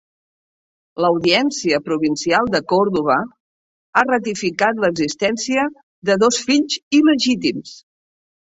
L'Audiència 1.03 1.79
Provincial 1.89 2.49
de 2.55 2.61
Còrdova 2.73 3.17
ha 4.01 4.05
ratificat 4.09 4.83
l'existència 4.87 5.67
de 6.11 6.17
dos 6.25 6.41
fills 6.49 6.81
il·legítims. 7.03 7.77